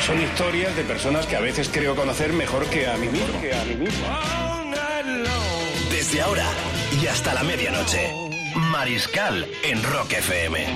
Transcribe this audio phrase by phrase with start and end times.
[0.00, 3.36] Son historias de personas que a veces creo conocer mejor que a mí mismo.
[5.90, 6.46] Desde ahora
[7.00, 8.10] y hasta la medianoche.
[8.70, 10.66] Mariscal en Rock FM.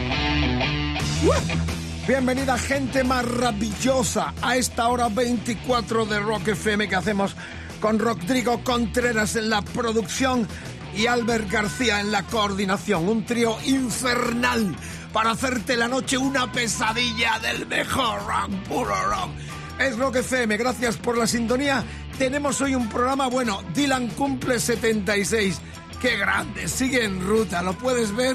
[2.07, 7.35] Bienvenida gente maravillosa a esta hora 24 de Rock FM que hacemos
[7.81, 10.47] con Rodrigo Contreras en la producción
[10.95, 13.09] y Albert García en la coordinación.
[13.09, 14.77] Un trío infernal
[15.15, 19.31] para hacerte la noche una pesadilla del mejor rock, puro rock.
[19.79, 21.85] Es Rock FM, gracias por la sintonía.
[22.19, 25.61] Tenemos hoy un programa, bueno, Dylan cumple 76.
[26.01, 28.35] Qué grande, sigue en ruta, lo puedes ver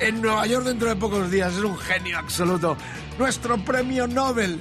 [0.00, 1.54] en Nueva York dentro de pocos días.
[1.54, 2.76] Es un genio absoluto.
[3.18, 4.60] Nuestro premio Nobel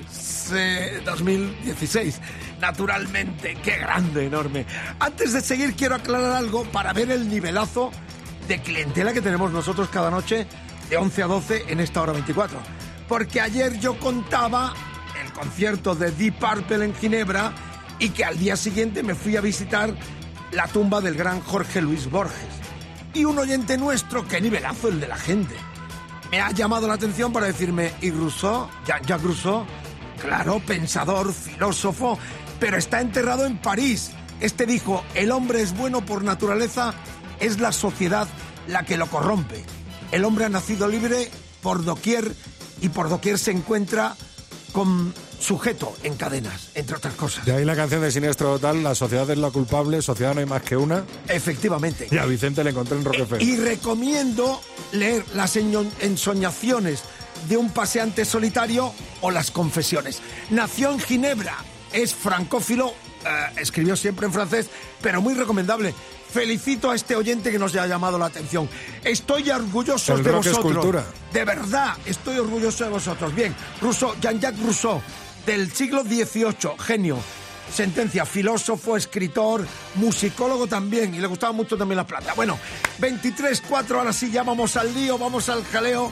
[0.54, 2.22] eh, 2016.
[2.62, 4.66] Naturalmente, qué grande, enorme.
[5.00, 7.92] Antes de seguir, quiero aclarar algo para ver el nivelazo
[8.48, 10.48] de clientela que tenemos nosotros cada noche
[10.90, 12.60] de 11 a 12 en esta hora 24.
[13.08, 14.74] Porque ayer yo contaba
[15.24, 17.54] el concierto de Deep Purple en Ginebra
[18.00, 19.94] y que al día siguiente me fui a visitar
[20.52, 22.36] la tumba del gran Jorge Luis Borges.
[23.14, 25.56] Y un oyente nuestro, qué nivelazo el de la gente.
[26.32, 28.68] Me ha llamado la atención para decirme, ¿y Rousseau?
[28.86, 29.66] Jean-Jacques Rousseau,
[30.22, 32.20] claro, pensador, filósofo,
[32.60, 34.12] pero está enterrado en París.
[34.40, 36.94] Este dijo, el hombre es bueno por naturaleza,
[37.40, 38.28] es la sociedad
[38.68, 39.64] la que lo corrompe.
[40.12, 41.30] El hombre ha nacido libre
[41.62, 42.32] por doquier
[42.82, 44.16] y por doquier se encuentra
[44.72, 47.46] con sujeto en cadenas, entre otras cosas.
[47.46, 50.46] De ahí la canción de Siniestro Total, La sociedad es la culpable, sociedad no hay
[50.46, 51.04] más que una.
[51.28, 52.08] Efectivamente.
[52.10, 53.44] Y a Vicente le encontré en FM.
[53.44, 57.04] Y recomiendo leer las ensoñaciones
[57.50, 60.22] de un paseante solitario o las confesiones.
[60.50, 61.56] Nació en Ginebra,
[61.94, 62.94] es francófilo,
[63.26, 64.70] eh, escribió siempre en francés,
[65.02, 65.94] pero muy recomendable.
[66.32, 68.70] Felicito a este oyente que nos ha llamado la atención.
[69.04, 71.06] Estoy orgulloso El de vosotros.
[71.32, 73.34] De verdad, estoy orgulloso de vosotros.
[73.34, 75.02] Bien, Rousseau, Jean-Jacques Rousseau,
[75.46, 77.18] del siglo XVIII, genio.
[77.74, 82.34] Sentencia, filósofo, escritor, musicólogo también, y le gustaba mucho también la plata.
[82.34, 82.58] Bueno,
[83.00, 86.12] 23-4, ahora sí, ya vamos al lío, vamos al jaleo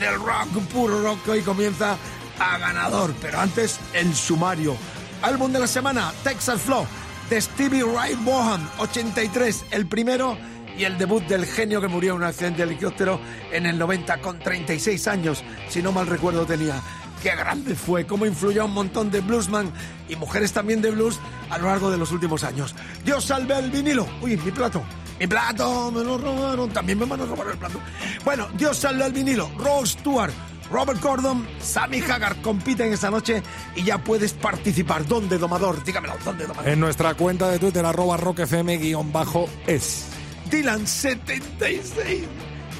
[0.00, 1.98] del rock, puro rock, que hoy comienza
[2.38, 3.14] a ganador.
[3.20, 4.76] Pero antes, el sumario.
[5.22, 6.86] Álbum de la semana, Texas Flow,
[7.30, 10.36] de Stevie Ray Vaughan, 83, el primero
[10.76, 13.20] y el debut del genio que murió en un accidente de helicóptero
[13.52, 16.80] en el 90 con 36 años, si no mal recuerdo tenía.
[17.22, 19.72] Qué grande fue, cómo influyó a un montón de bluesman
[20.08, 21.18] y mujeres también de blues
[21.48, 22.74] a lo largo de los últimos años.
[23.04, 24.06] Dios salve el vinilo.
[24.20, 24.82] Uy, mi plato.
[25.18, 26.68] Mi plato, me lo robaron.
[26.70, 27.80] También me van a robar el plato.
[28.24, 29.50] Bueno, Dios salve el vinilo.
[29.56, 30.32] Rose Stewart,
[30.74, 33.44] Robert Gordon, Sammy Hagar compiten esta noche
[33.76, 35.06] y ya puedes participar.
[35.06, 35.84] ¿Dónde, domador?
[35.84, 36.68] Dígamelo, ¿dónde, domador?
[36.68, 40.06] En nuestra cuenta de Twitter, arroba rockfm-es.
[40.50, 42.24] Dylan 76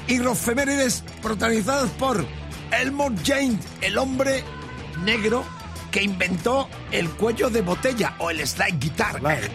[0.09, 2.25] y Rofemérides protagonizadas por
[2.71, 4.43] Elmore James, el hombre
[5.05, 5.45] negro
[5.89, 9.19] que inventó el cuello de botella o el slide guitar.
[9.19, 9.51] Slide.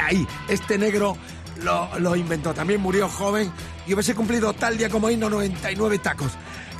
[0.00, 1.18] Ahí, este negro
[1.62, 2.54] lo, lo inventó.
[2.54, 3.52] También murió joven
[3.86, 6.32] y hubiese cumplido tal día como hoy no 99 tacos.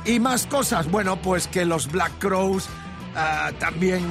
[0.05, 2.67] Y más cosas, bueno, pues que los Black Crows
[3.15, 4.03] ah, también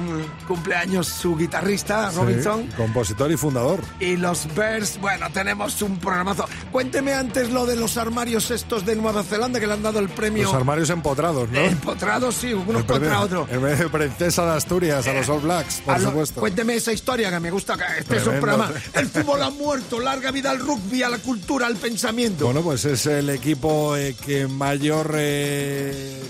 [0.47, 2.67] cumpleaños su guitarrista Robinson.
[2.69, 3.81] Sí, compositor y fundador.
[3.99, 6.45] Y los Bears, bueno, tenemos un programazo.
[6.71, 10.09] Cuénteme antes lo de los armarios estos de Nueva Zelanda que le han dado el
[10.09, 10.43] premio.
[10.43, 11.59] Los armarios empotrados, ¿no?
[11.59, 13.47] Empotrados, sí, unos premio- contra otro.
[13.51, 16.39] El premio de Princesa de Asturias a los All Blacks, por lo- supuesto.
[16.39, 17.77] Cuénteme esa historia que me gusta.
[17.77, 18.71] que Este es un programa.
[18.93, 19.99] El fútbol ha muerto.
[19.99, 22.45] Larga vida al rugby, a la cultura, al pensamiento.
[22.45, 26.21] Bueno, pues es el equipo eh, que mayor eh,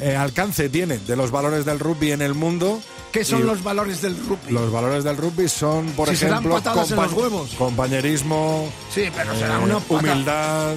[0.00, 2.80] eh, alcance tiene de los valores del rugby en el mundo.
[3.12, 4.52] ¿Qué son Y los valores del rugby?
[4.52, 7.50] Los valores del rugby son, por Si ejemplo, en los huevos.
[7.56, 10.74] compañerismo, Sí, pero eh, será una pata- humildad.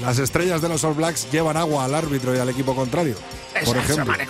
[0.00, 3.16] Las estrellas de los All Blacks llevan agua al árbitro y al equipo contrario.
[3.54, 4.14] Esa por ejemplo.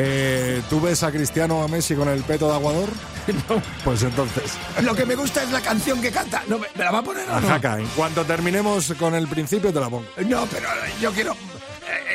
[0.00, 2.88] Eh, ¿Tú ves a Cristiano o a Messi con el peto de aguador?
[3.84, 4.52] Pues entonces,
[4.82, 6.42] Lo que me gusta es la canción que canta.
[6.46, 7.48] No, ¿Me, me la va a poner o no?
[7.48, 10.06] Jaca, en cuanto terminemos con el principio te la pongo.
[10.26, 10.68] No, pero
[11.00, 11.34] yo quiero.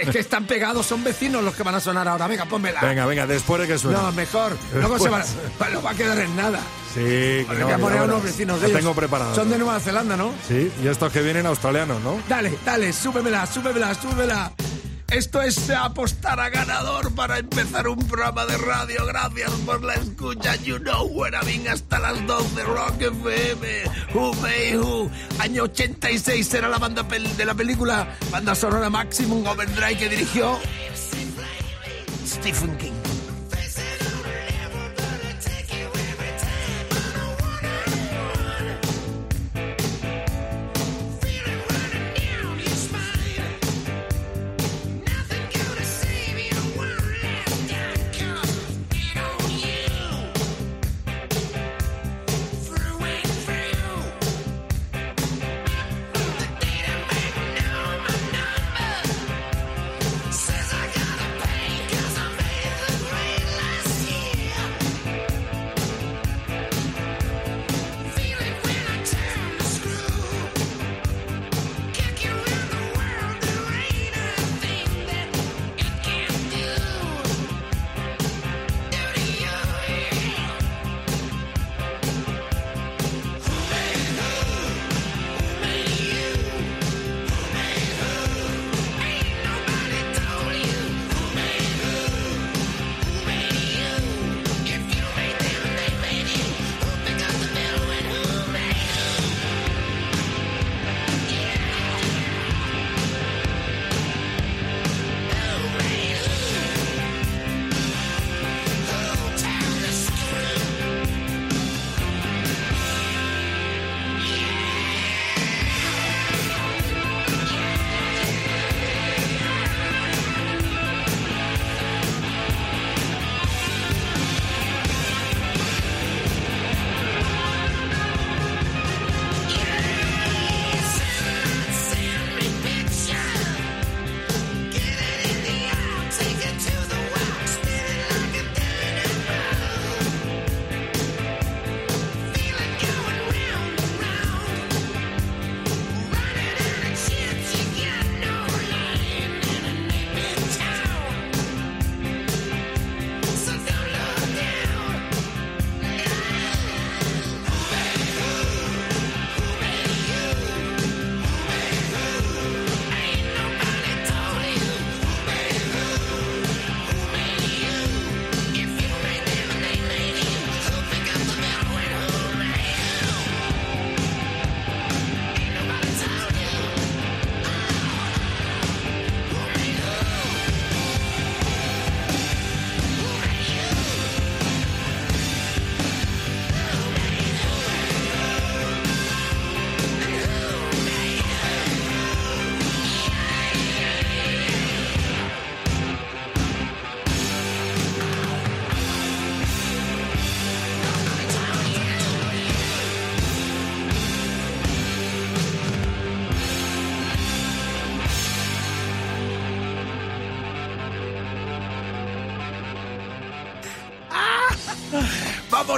[0.02, 2.28] Es que están pegados, son vecinos los que van a sonar ahora.
[2.28, 2.82] Venga, pónmela.
[2.82, 3.98] Venga, venga, después de que suene.
[3.98, 4.58] No, mejor.
[4.74, 5.24] Luego se va,
[5.74, 6.60] no va a quedar en nada.
[6.94, 8.80] Sí, que no, voy a poner unos vecinos La de ellos.
[8.82, 9.34] tengo preparado.
[9.34, 10.32] Son de Nueva Zelanda, ¿no?
[10.48, 12.20] Sí, y estos que vienen australianos, ¿no?
[12.30, 14.52] Dale, dale, súbemela, súbemela, súbemela.
[15.10, 19.06] Esto es apostar a ganador para empezar un programa de radio.
[19.06, 20.56] Gracias por la escucha.
[20.58, 23.84] You know where I've been hasta las 12 Rock FM.
[24.14, 25.10] Who May Who.
[25.40, 30.58] Año 86 era la banda de la película banda sonora Maximum Overdrive que dirigió
[32.26, 33.03] Stephen King.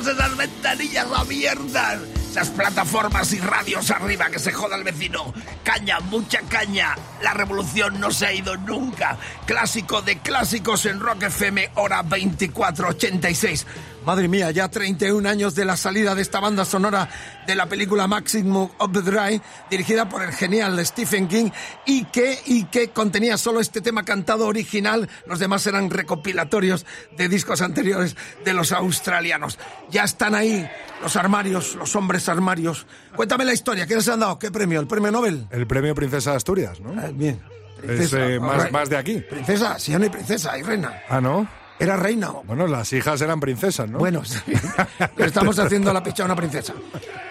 [0.06, 2.00] Vamos esas ventanillas abiertas.
[2.30, 5.34] Esas plataformas y radios arriba, que se joda el vecino.
[5.64, 6.96] Caña, mucha caña.
[7.24, 9.18] La revolución no se ha ido nunca.
[9.48, 13.66] Clásico de clásicos en Rock FM, hora 2486.
[14.06, 17.10] Madre mía, ya 31 años de la salida de esta banda sonora
[17.48, 21.50] de la película Maximum Overdrive, dirigida por el genial Stephen King,
[21.88, 26.86] y que, y que contenía solo este tema cantado original, los demás eran recopilatorios
[27.18, 29.58] de discos anteriores de los australianos.
[29.90, 30.70] Ya están ahí
[31.02, 32.86] los armarios, los hombres armarios.
[33.16, 34.38] Cuéntame la historia, ¿qué les han dado?
[34.38, 34.80] ¿Qué premio?
[34.80, 35.48] ¿El premio Nobel?
[35.50, 36.94] El premio Princesa de Asturias, ¿no?
[37.02, 37.42] Ah, bien.
[37.82, 39.20] Es eh, más, más de aquí.
[39.22, 41.02] Princesa, si ya no hay princesa, hay reina.
[41.10, 41.65] Ah, ¿no?
[41.80, 42.30] Era reina.
[42.46, 44.00] Bueno, las hijas eran princesas, ¿no?
[44.00, 44.22] Bueno,
[45.18, 46.74] estamos haciendo la picha a una princesa.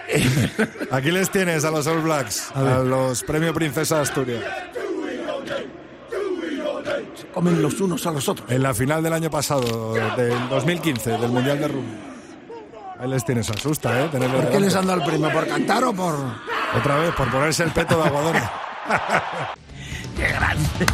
[0.91, 4.43] Aquí les tienes a los All Blacks, a, los premio Princesa de Asturias.
[7.33, 8.49] Comen los unos a los otros.
[8.49, 11.97] En la final del año pasado, del 2015, del Mundial de Rugby.
[12.99, 14.07] Ahí les tienes, asusta, ¿eh?
[14.09, 14.59] ¿Por qué delante.
[14.61, 15.29] les han dado el premio?
[15.31, 16.15] ¿Por cantar o por...?
[16.77, 18.53] Otra vez, por ponerse el peto de aguadora.
[20.15, 20.85] ¡Qué grande!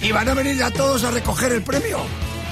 [0.00, 1.98] ¿Y van a venir ya todos a recoger el premio?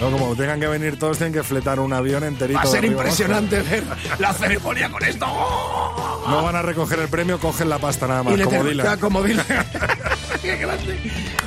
[0.00, 2.58] No, como tengan que venir todos, tienen que fletar un avión enterito.
[2.58, 3.84] Va a ser impresionante ver
[4.18, 5.26] la ceremonia con esto.
[5.26, 8.86] No van a recoger el premio, cogen la pasta nada más, le como Dylan.
[8.86, 9.46] ya, como Dylan.
[10.42, 10.98] ¡Qué grande!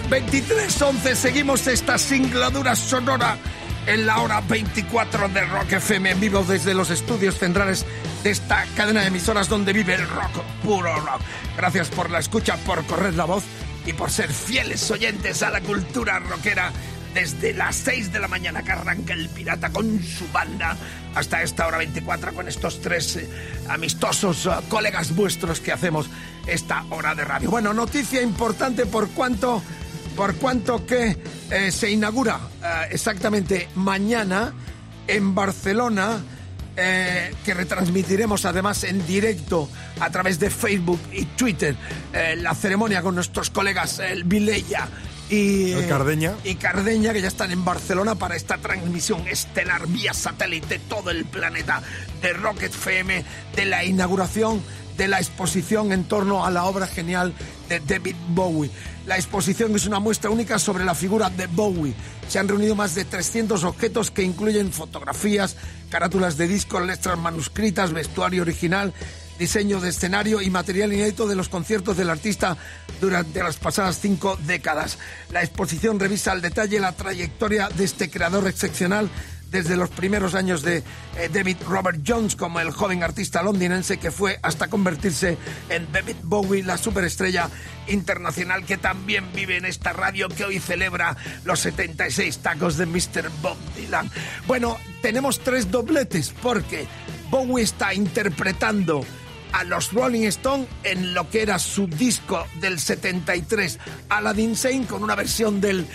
[0.09, 3.37] 23.11, seguimos esta singladura sonora
[3.85, 7.85] en la hora 24 de Rock FM en vivo desde los estudios centrales
[8.23, 11.21] de esta cadena de emisoras donde vive el rock, puro rock.
[11.57, 13.43] Gracias por la escucha, por correr la voz
[13.85, 16.71] y por ser fieles oyentes a la cultura rockera
[17.13, 20.77] desde las 6 de la mañana que arranca el pirata con su banda
[21.15, 23.29] hasta esta hora 24 con estos tres eh,
[23.69, 26.09] amistosos eh, colegas vuestros que hacemos
[26.47, 27.49] esta hora de radio.
[27.49, 29.61] Bueno, noticia importante por cuanto
[30.15, 31.17] por cuanto que
[31.49, 34.53] eh, se inaugura eh, exactamente mañana
[35.07, 36.21] en Barcelona
[36.73, 41.75] que retransmitiremos además en directo a través de Facebook y Twitter
[42.37, 44.87] la ceremonia con nuestros colegas el Vilella
[45.31, 46.35] y El Cardeña.
[46.43, 51.25] y Cardeña que ya están en Barcelona para esta transmisión estelar vía satélite todo el
[51.25, 51.81] planeta
[52.21, 53.23] de Rocket FM
[53.55, 54.61] de la inauguración
[54.97, 57.33] de la exposición en torno a la obra genial
[57.69, 58.69] de David Bowie.
[59.05, 61.95] La exposición es una muestra única sobre la figura de Bowie.
[62.27, 65.55] Se han reunido más de 300 objetos que incluyen fotografías,
[65.89, 68.93] carátulas de discos, letras manuscritas, vestuario original,
[69.41, 72.55] diseño de escenario y material inédito de los conciertos del artista
[73.01, 74.99] durante las pasadas cinco décadas.
[75.31, 79.09] La exposición revisa al detalle la trayectoria de este creador excepcional
[79.49, 84.11] desde los primeros años de eh, David Robert Jones como el joven artista londinense que
[84.11, 87.49] fue hasta convertirse en David Bowie, la superestrella
[87.87, 93.31] internacional que también vive en esta radio que hoy celebra los 76 tacos de Mr.
[93.41, 94.07] Bob Dylan.
[94.45, 96.85] Bueno, tenemos tres dobletes porque
[97.31, 99.03] Bowie está interpretando
[99.53, 103.79] a los Rolling Stone en lo que era su disco del 73,
[104.09, 105.85] Aladdin Sane, con una versión del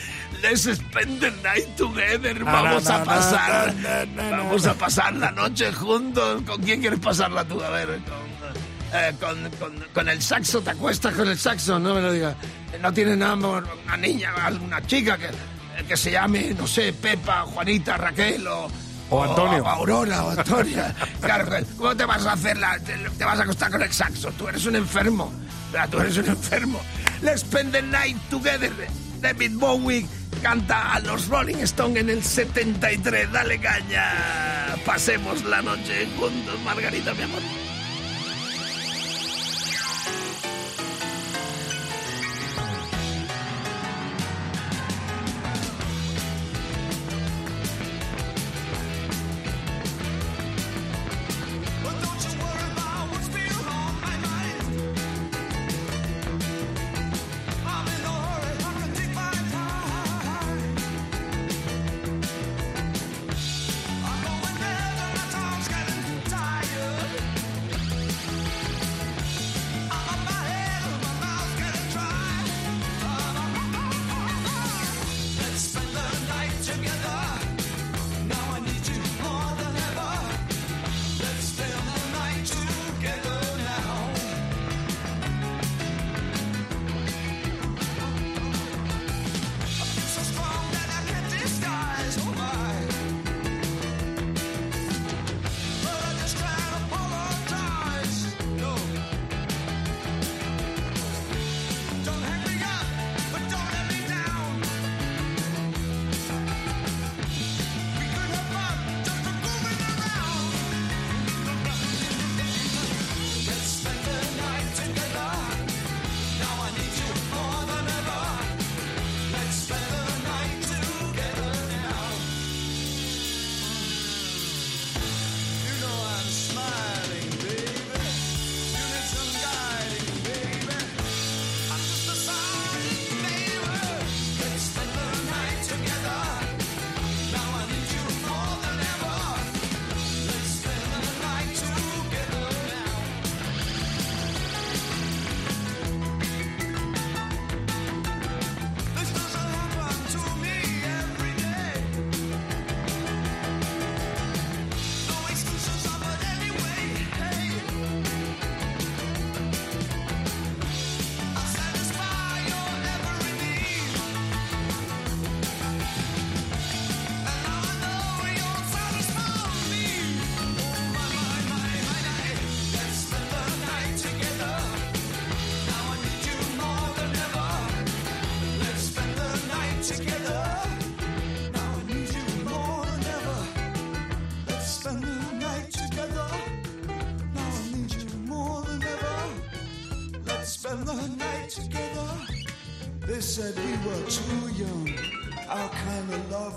[0.43, 2.45] Let's Spend the Night Together.
[2.45, 3.75] Vamos a pasar,
[4.17, 6.43] vamos a pasar la noche juntos.
[6.47, 7.61] ¿Con quién quieres pasarla tú?
[7.63, 11.95] A ver, con, eh, con, con- con el saxo, te acuestas con el saxo, no
[11.95, 12.37] me lo digas.
[12.81, 15.29] No tiene nada una niña, alguna chica que,
[15.89, 18.71] que se llame, no sé, Pepa, Juanita, Raquel o...
[19.11, 19.63] O Antonio.
[19.63, 20.95] o Aurora o Antonia.
[21.21, 21.47] Claro,
[21.77, 24.31] ¿cómo te vas a hacer la, te, te vas a acostar con el saxo?
[24.33, 25.33] Tú eres un enfermo.
[25.91, 26.81] Tú eres un enfermo.
[27.23, 28.71] Let's spend the night together.
[29.21, 30.07] David Bowie
[30.43, 33.33] canta a los Rolling Stones en el 73.
[33.33, 34.13] Dale caña.
[34.85, 37.43] Pasemos la noche juntos, Margarita, mi amor.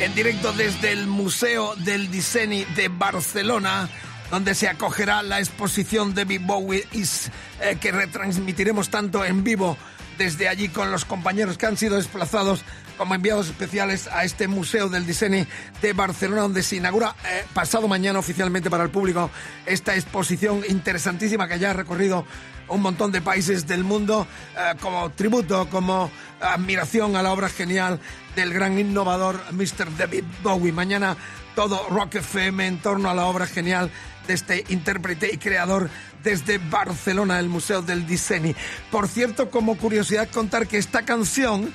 [0.00, 3.88] en directo desde el Museo del Diseño de Barcelona,
[4.30, 9.76] donde se acogerá la exposición de Bowie Is, eh, que retransmitiremos tanto en vivo
[10.18, 12.64] desde allí con los compañeros que han sido desplazados
[12.96, 15.46] como enviados especiales a este Museo del Diseño
[15.82, 19.30] de Barcelona, donde se inaugura eh, pasado mañana oficialmente para el público
[19.66, 22.24] esta exposición interesantísima que ya ha recorrido
[22.68, 26.10] un montón de países del mundo eh, como tributo, como
[26.40, 28.00] admiración a la obra genial
[28.36, 29.96] del gran innovador Mr.
[29.96, 30.72] David Bowie.
[30.72, 31.16] Mañana
[31.54, 33.90] todo Rock FM en torno a la obra genial
[34.26, 35.90] de este intérprete y creador
[36.22, 38.54] desde Barcelona, el Museo del Diseño.
[38.90, 41.72] Por cierto, como curiosidad contar que esta canción,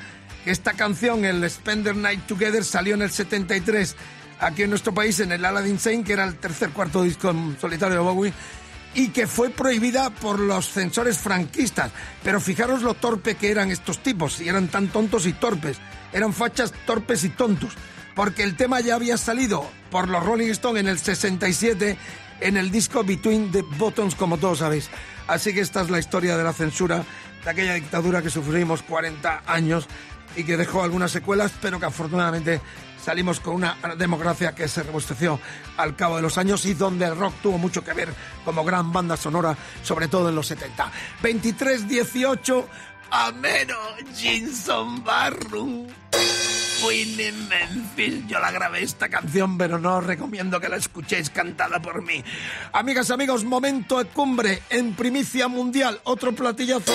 [0.50, 3.96] esta canción, el Spender Night Together, salió en el 73
[4.40, 7.58] aquí en nuestro país, en el Aladdin Sane, que era el tercer cuarto disco en
[7.60, 8.34] solitario de Bowie,
[8.96, 11.92] y que fue prohibida por los censores franquistas.
[12.24, 15.78] Pero fijaros lo torpe que eran estos tipos, y eran tan tontos y torpes.
[16.14, 17.74] Eran fachas torpes y tontos.
[18.16, 21.98] Porque el tema ya había salido por los Rolling Stones en el 67
[22.42, 24.90] en el disco Between the Buttons, como todos sabéis.
[25.28, 27.04] Así que esta es la historia de la censura,
[27.44, 29.88] de aquella dictadura que sufrimos 40 años
[30.36, 32.62] y que dejó algunas secuelas, pero que afortunadamente
[33.04, 35.40] salimos con una democracia que se robusteció
[35.78, 38.14] al cabo de los años y donde el rock tuvo mucho que ver
[38.46, 40.92] como gran banda sonora, sobre todo en los 70.
[41.24, 42.66] 23-18,
[43.12, 43.78] Ameno
[44.16, 45.88] Jinson Barru.
[46.80, 48.26] Queen in Memphis.
[48.28, 52.24] Yo la grabé esta canción, pero no os recomiendo que la escuchéis cantada por mí.
[52.72, 56.00] Amigas, amigos, momento de cumbre en primicia mundial.
[56.06, 56.94] Otro platillazo.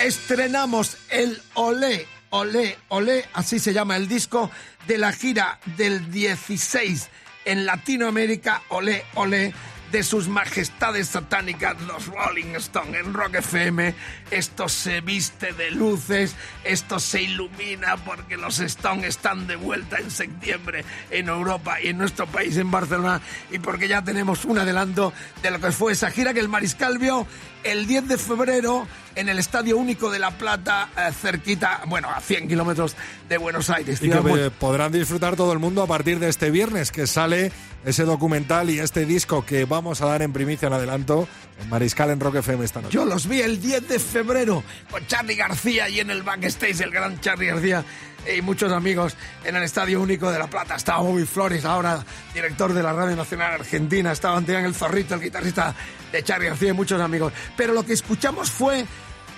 [0.00, 4.50] Estrenamos el Olé, Olé, Olé, así se llama el disco
[4.88, 7.08] de la gira del 16
[7.44, 8.60] en Latinoamérica.
[8.70, 9.54] Olé, Olé
[9.92, 13.94] de sus majestades satánicas, los Rolling Stones en Rock FM.
[14.32, 20.10] Esto se viste de luces, esto se ilumina porque los Stones están de vuelta en
[20.10, 23.20] septiembre en Europa y en nuestro país, en Barcelona,
[23.52, 26.98] y porque ya tenemos un adelanto de lo que fue esa gira que el Mariscal
[26.98, 27.28] vio
[27.64, 32.20] el 10 de febrero en el Estadio Único de La Plata, eh, cerquita, bueno, a
[32.20, 32.96] 100 kilómetros
[33.28, 34.00] de Buenos Aires.
[34.02, 37.52] Y que podrán disfrutar todo el mundo a partir de este viernes, que sale
[37.84, 41.28] ese documental y este disco que vamos a dar en primicia en adelanto
[41.60, 42.94] en Mariscal en Rock FM esta noche.
[42.94, 46.90] Yo los vi el 10 de febrero con Charlie García y en el backstage, el
[46.90, 47.84] gran Charlie García
[48.32, 50.76] y muchos amigos en el Estadio Único de La Plata.
[50.76, 54.12] Estaba Bobby Flores, ahora director de la Radio Nacional Argentina.
[54.12, 55.74] Estaba Antonio el Zorrito, el guitarrista
[56.10, 57.32] de Charlie García y muchos amigos.
[57.56, 58.84] Pero lo que escuchamos fue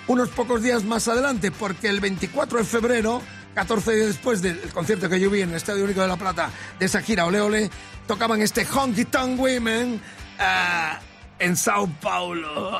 [0.07, 3.21] unos pocos días más adelante, porque el 24 de febrero,
[3.55, 6.49] 14 días después del concierto que yo vi en el Estadio Único de La Plata,
[6.79, 7.69] de esa gira Ole Ole,
[8.07, 10.01] tocaban este Honky Tonk Women
[10.39, 12.77] uh, en Sao Paulo.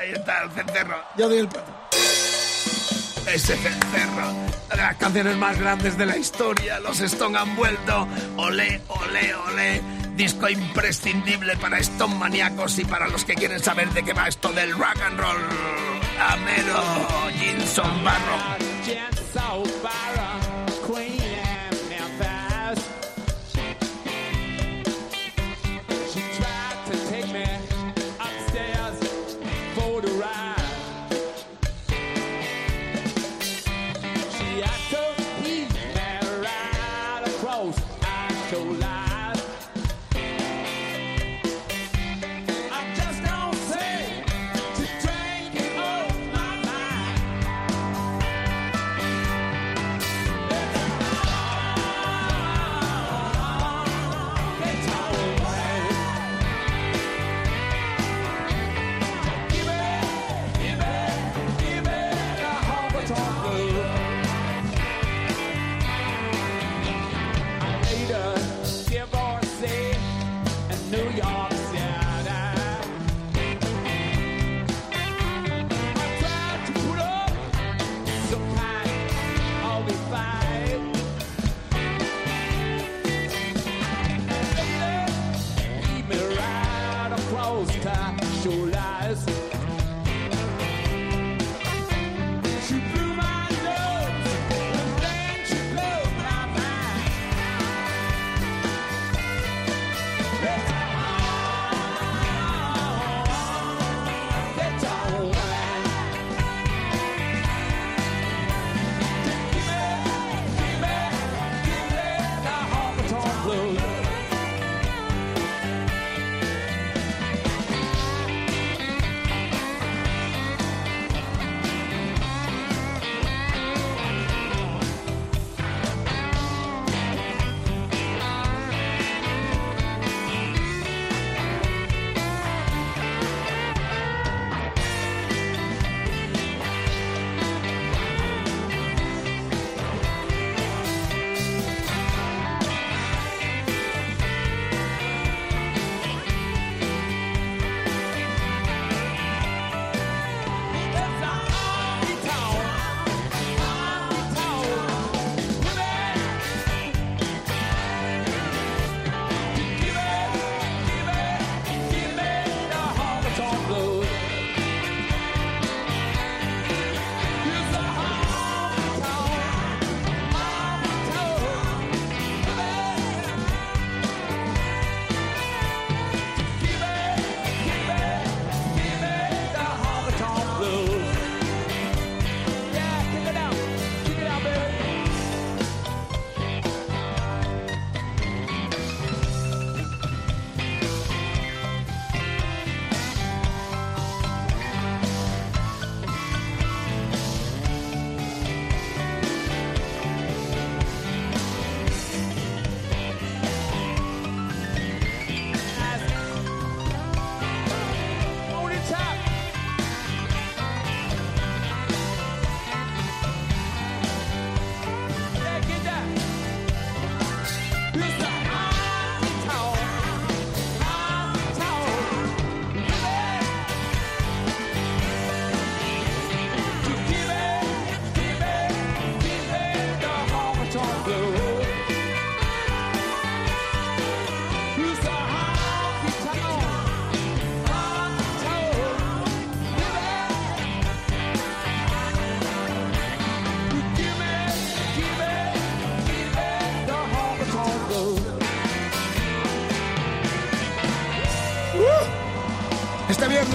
[0.00, 0.96] Ahí está el cencerro.
[1.16, 1.48] Yo doy el
[3.26, 4.32] ese cencerro.
[4.76, 6.80] Las canciones más grandes de la historia.
[6.80, 8.06] Los Stone han vuelto.
[8.36, 9.82] Ole, ole, ole.
[10.16, 14.52] Disco imprescindible para Stone maníacos y para los que quieren saber de qué va esto
[14.52, 15.38] del rock and roll.
[16.18, 16.82] Amero,
[17.38, 18.60] Jinson Barro.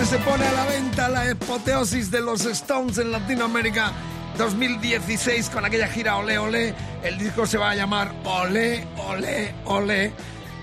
[0.05, 3.91] Se pone a la venta la apoteosis de los Stones en Latinoamérica
[4.37, 6.75] 2016 con aquella gira Ole Ole.
[7.03, 10.13] El disco se va a llamar Ole Ole Ole.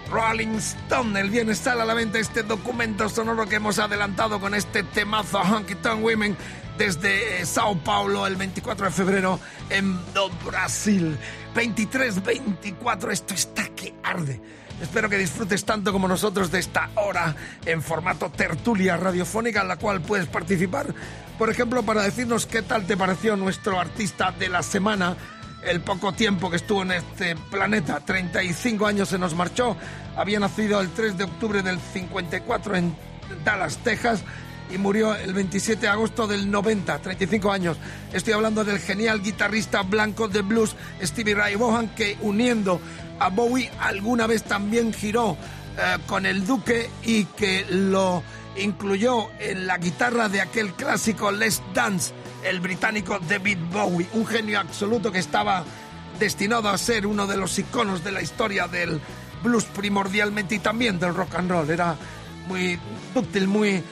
[0.08, 1.18] Rolling Stone.
[1.18, 5.40] El viernes sale a la venta este documento sonoro que hemos adelantado con este temazo
[5.40, 6.36] Honky Tonk Women
[6.78, 9.98] desde eh, Sao Paulo el 24 de febrero en
[10.44, 11.18] Brasil.
[11.54, 14.40] 23-24, esto está que arde.
[14.82, 19.76] Espero que disfrutes tanto como nosotros de esta hora en formato tertulia radiofónica en la
[19.76, 20.92] cual puedes participar.
[21.38, 25.16] Por ejemplo, para decirnos qué tal te pareció nuestro artista de la semana,
[25.64, 29.76] el poco tiempo que estuvo en este planeta, 35 años se nos marchó,
[30.16, 32.96] había nacido el 3 de octubre del 54 en
[33.44, 34.24] Dallas, Texas,
[34.72, 37.76] y murió el 27 de agosto del 90, 35 años.
[38.12, 42.80] Estoy hablando del genial guitarrista blanco de blues Stevie Ray Vaughan que uniendo
[43.28, 45.36] Bowie alguna vez también giró
[45.78, 48.22] eh, con el Duque y que lo
[48.56, 52.12] incluyó en la guitarra de aquel clásico Let's Dance,
[52.44, 55.64] el británico David Bowie, un genio absoluto que estaba
[56.18, 59.00] destinado a ser uno de los iconos de la historia del
[59.42, 61.70] blues primordialmente y también del rock and roll.
[61.70, 61.96] Era
[62.46, 62.78] muy
[63.14, 63.84] dúctil, muy eh,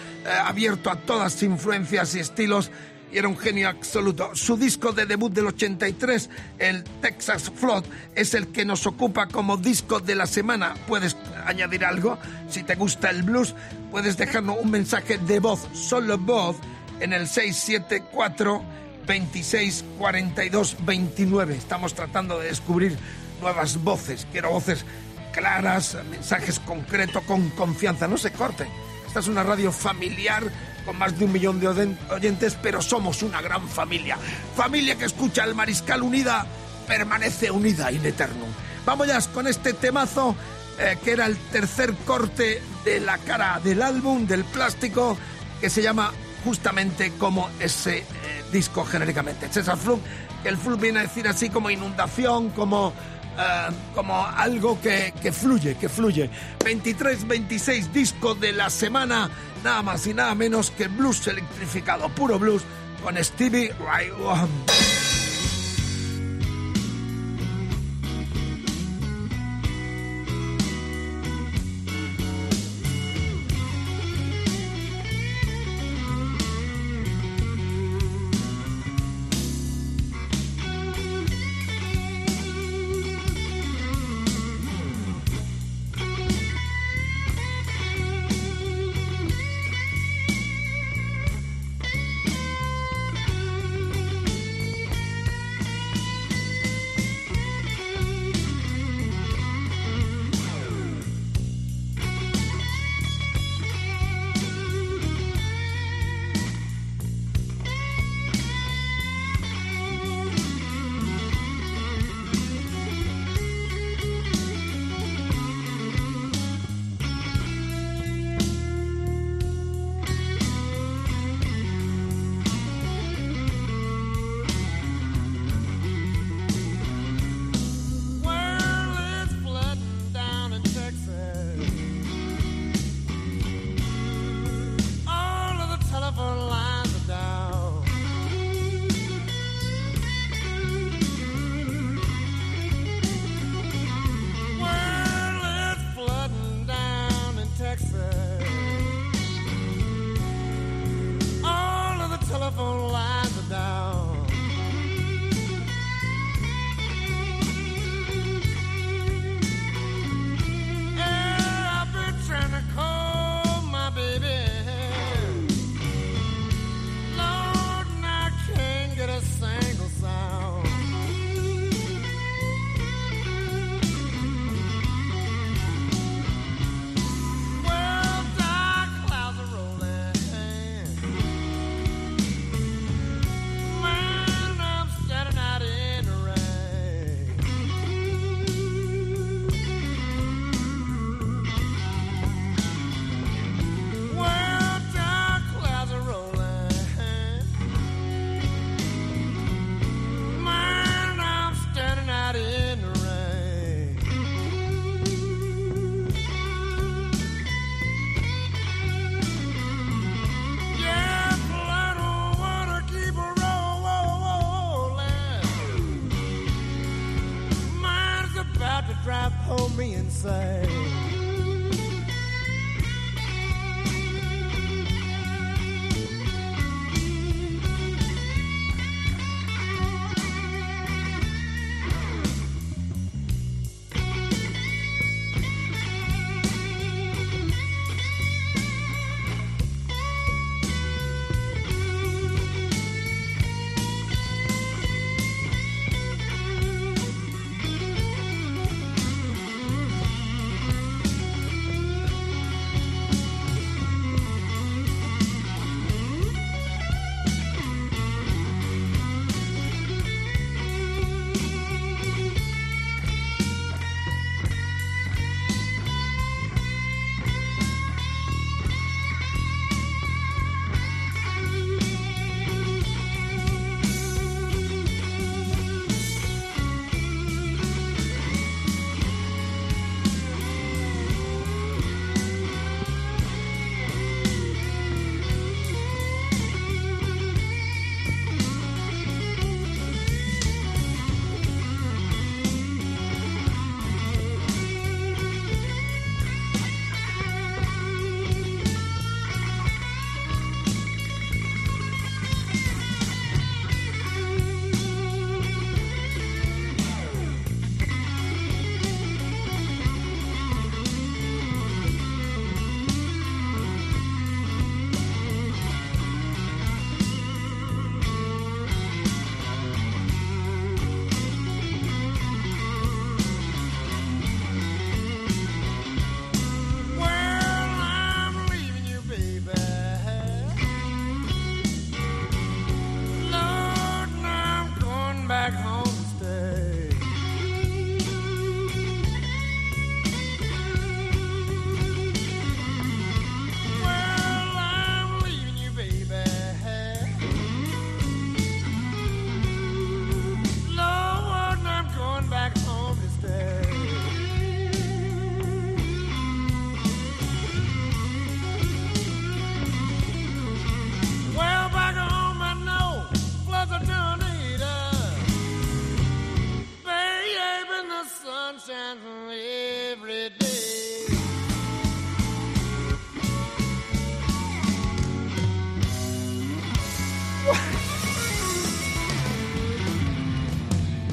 [0.44, 2.70] abierto a todas influencias y estilos
[3.12, 4.34] y era un genio absoluto.
[4.34, 9.56] Su disco de debut del 83, el Texas Flood, es el que nos ocupa como
[9.56, 10.74] disco de la semana.
[10.86, 12.18] Puedes añadir algo,
[12.48, 13.54] si te gusta el blues,
[13.90, 16.56] puedes dejarnos un mensaje de voz, solo voz,
[17.00, 18.62] en el 674
[19.06, 21.56] 26 42 29.
[21.56, 22.96] Estamos tratando de descubrir
[23.40, 24.26] nuevas voces.
[24.30, 24.84] Quiero voces
[25.32, 28.06] claras, mensajes concretos, con confianza.
[28.06, 28.66] No se corte.
[29.10, 30.44] Esta es una radio familiar
[30.84, 34.16] con más de un millón de oyentes, pero somos una gran familia.
[34.54, 36.46] Familia que escucha el Mariscal Unida,
[36.86, 38.48] permanece unida in eternum.
[38.86, 40.36] Vamos ya con este temazo,
[40.78, 45.18] eh, que era el tercer corte de la cara del álbum, del plástico,
[45.60, 46.12] que se llama
[46.44, 48.04] justamente como ese eh,
[48.52, 49.48] disco genéricamente.
[49.48, 49.98] César Flug,
[50.44, 52.92] el Flug viene a decir así como inundación, como
[53.38, 56.30] eh, como algo que, que, fluye, que fluye.
[56.60, 59.30] 23-26 disco de la semana,
[59.64, 62.62] nada más y nada menos que blues electrificado, puro blues,
[63.02, 64.10] con Stevie Ray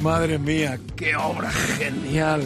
[0.08, 2.42] Madre mía, qué obra genial.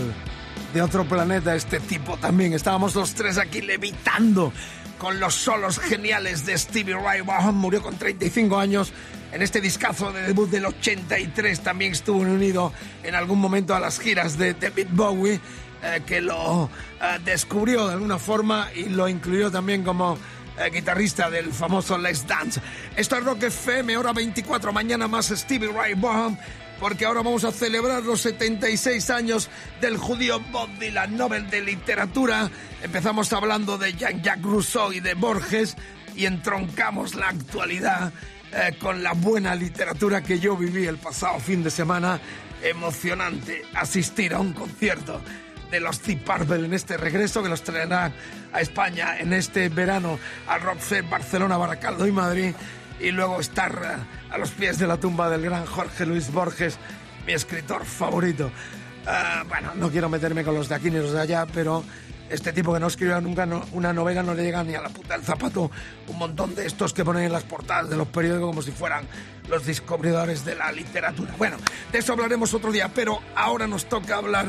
[0.74, 2.54] De otro planeta este tipo también.
[2.54, 4.52] Estábamos los tres aquí levitando
[4.98, 7.54] con los solos geniales de Stevie Ray Vaughan.
[7.54, 8.92] Murió con 35 años.
[9.32, 14.00] En este discazo de debut del 83 también estuvo unido en algún momento a las
[14.00, 15.40] giras de David Bowie,
[15.84, 16.68] eh, que lo
[17.00, 20.18] eh, descubrió de alguna forma y lo incluyó también como
[20.58, 22.60] eh, guitarrista del famoso Let's Dance.
[22.96, 26.40] Esto es Rock FM, hora 24, mañana más Stevie Ray Vaughan,
[26.82, 32.50] porque ahora vamos a celebrar los 76 años del judío Bob Dylan, Nobel de Literatura.
[32.82, 35.78] Empezamos hablando de Jean-Jacques Rousseau y de Borges
[36.16, 38.12] y entroncamos la actualidad
[38.52, 42.20] eh, con la buena literatura que yo viví el pasado fin de semana.
[42.64, 45.22] Emocionante asistir a un concierto
[45.70, 48.12] de los Purple en este regreso que los traerán
[48.52, 50.18] a España en este verano
[50.48, 52.54] al Rockfest Barcelona, Baracaldo y Madrid
[53.02, 56.78] y luego estar a los pies de la tumba del gran Jorge Luis Borges,
[57.26, 58.52] mi escritor favorito.
[59.08, 61.84] Ah, bueno, no quiero meterme con los de aquí ni los de allá, pero
[62.30, 65.16] este tipo que no escribió nunca una novela no le llega ni a la puta
[65.16, 65.72] del zapato.
[66.08, 69.06] Un montón de estos que ponen en las portadas de los periódicos como si fueran
[69.50, 71.34] los descubridores de la literatura.
[71.38, 71.58] Bueno,
[71.92, 74.48] de eso hablaremos otro día, pero ahora nos toca hablar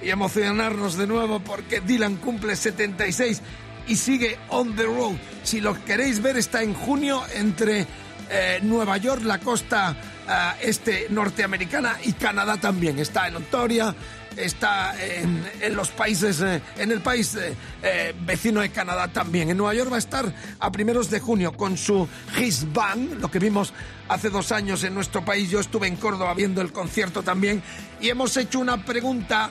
[0.00, 3.42] y emocionarnos de nuevo porque Dylan cumple 76
[3.88, 5.16] y sigue on the road.
[5.42, 7.86] Si lo queréis ver, está en junio entre
[8.30, 9.96] eh, Nueva York, la costa
[10.28, 12.98] ah, este norteamericana y Canadá también.
[12.98, 13.94] Está en Ontario,
[14.38, 19.50] está en, en los países, eh, en el país eh, eh, vecino de Canadá también.
[19.50, 23.30] En Nueva York va a estar a primeros de junio con su His Band, lo
[23.30, 23.72] que vimos
[24.08, 25.50] hace dos años en nuestro país.
[25.50, 27.62] Yo estuve en Córdoba viendo el concierto también
[28.00, 29.50] y hemos hecho una pregunta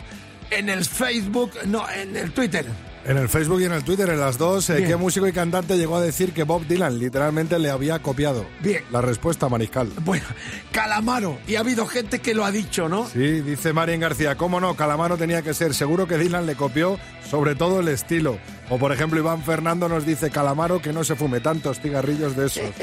[0.50, 2.87] en el Facebook, no, en el Twitter.
[3.08, 4.84] En el Facebook y en el Twitter, en las dos, eh.
[4.86, 8.46] ¿qué músico y cantante llegó a decir que Bob Dylan literalmente le había copiado?
[8.60, 8.84] Bien.
[8.92, 9.90] La respuesta, Mariscal.
[10.04, 10.26] Bueno,
[10.74, 13.08] Calamaro, y ha habido gente que lo ha dicho, ¿no?
[13.08, 14.76] Sí, dice Marien García, ¿cómo no?
[14.76, 15.74] Calamaro tenía que ser.
[15.74, 18.40] Seguro que Dylan le copió sobre todo el estilo.
[18.70, 22.48] O por ejemplo, Iván Fernando nos dice, Calamaro, que no se fume tantos cigarrillos de
[22.48, 22.66] esos.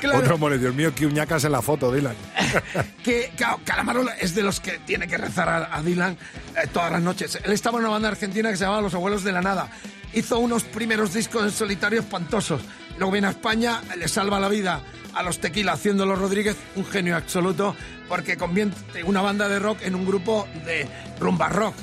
[0.00, 0.18] Claro.
[0.18, 2.14] Otro pone, Dios mío, que uñacas en la foto, Dylan.
[3.04, 6.12] que claro, Calamaro es de los que tiene que rezar a, a Dylan
[6.56, 7.38] eh, todas las noches.
[7.44, 9.70] Él estaba en una banda argentina que se llamaba Los Abuelos de la Nada.
[10.14, 12.62] Hizo unos primeros discos en solitario espantosos.
[12.98, 14.82] Luego viene a España, le salva la vida
[15.14, 17.74] a los Tequila haciéndolo Rodríguez, un genio absoluto,
[18.08, 20.86] porque convierte una banda de rock en un grupo de
[21.20, 21.74] rumba rock,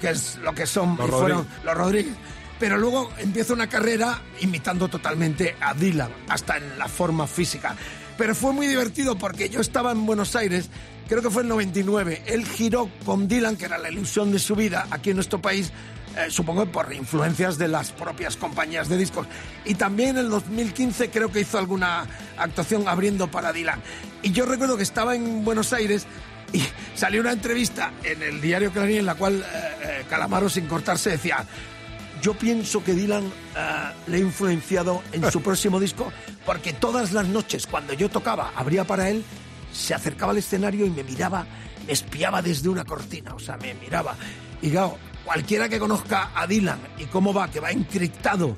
[0.00, 1.64] que es lo que son Los y fueron Rodríguez.
[1.64, 2.14] los Rodríguez.
[2.58, 7.76] Pero luego empieza una carrera imitando totalmente a Dylan, hasta en la forma física.
[8.18, 10.68] Pero fue muy divertido porque yo estaba en Buenos Aires,
[11.08, 12.24] creo que fue en 99.
[12.26, 15.72] Él giró con Dylan, que era la ilusión de su vida aquí en nuestro país,
[16.16, 19.28] eh, supongo por influencias de las propias compañías de discos.
[19.64, 23.80] Y también en el 2015 creo que hizo alguna actuación abriendo para Dylan.
[24.22, 26.04] Y yo recuerdo que estaba en Buenos Aires
[26.52, 26.64] y
[26.96, 29.44] salió una entrevista en el diario Clarín en la cual eh,
[29.82, 31.46] eh, Calamaro, sin cortarse, decía
[32.22, 36.12] yo pienso que Dylan ah, le ha influenciado en su próximo disco
[36.44, 39.24] porque todas las noches cuando yo tocaba, abría para él,
[39.72, 41.46] se acercaba al escenario y me miraba,
[41.86, 44.16] me espiaba desde una cortina, o sea, me miraba.
[44.62, 48.56] Y claro, cualquiera que conozca a Dylan y cómo va, que va encriptado,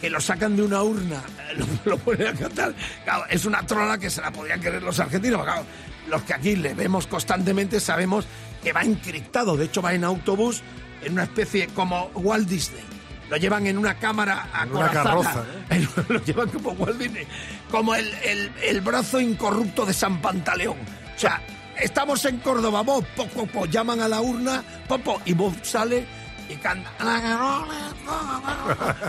[0.00, 3.66] que lo sacan de una urna, eh, lo, lo ponen a cantar, claro, es una
[3.66, 5.64] trola que se la podrían querer los argentinos, claro,
[6.08, 8.26] los que aquí le vemos constantemente sabemos
[8.62, 10.62] que va encriptado, de hecho va en autobús
[11.02, 12.91] en una especie como Walt Disney.
[13.32, 15.42] Lo llevan en una cámara En una carroza,
[16.08, 17.26] Lo llevan como Walt Disney.
[17.70, 20.76] Como el, el- el brazo incorrupto de San Pantaleón.
[21.16, 21.40] O sea,
[21.80, 25.54] estamos en Córdoba, Bob, po, po, po, llaman a la urna, po, po, y Bob
[25.62, 26.04] sale
[26.48, 26.90] y canta